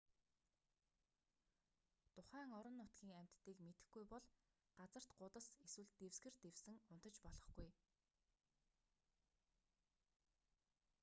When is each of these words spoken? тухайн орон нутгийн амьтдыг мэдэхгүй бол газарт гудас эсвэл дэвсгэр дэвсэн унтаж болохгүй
тухайн 2.15 2.51
орон 2.57 2.75
нутгийн 2.77 3.17
амьтдыг 3.21 3.57
мэдэхгүй 3.65 4.03
бол 4.13 4.25
газарт 4.77 5.09
гудас 5.19 5.45
эсвэл 5.65 5.89
дэвсгэр 5.99 6.35
дэвсэн 6.43 6.75
унтаж 6.91 7.15
болохгүй 7.21 7.69